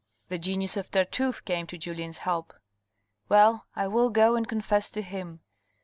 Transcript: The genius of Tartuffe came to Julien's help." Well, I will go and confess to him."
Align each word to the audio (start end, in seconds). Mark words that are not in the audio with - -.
The 0.29 0.39
genius 0.39 0.77
of 0.77 0.89
Tartuffe 0.89 1.45
came 1.45 1.67
to 1.67 1.77
Julien's 1.77 2.17
help." 2.17 2.55
Well, 3.29 3.67
I 3.75 3.87
will 3.87 4.09
go 4.09 4.35
and 4.35 4.49
confess 4.49 4.89
to 4.89 5.03
him." 5.03 5.41